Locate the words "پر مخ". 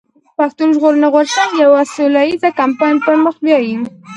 3.05-3.35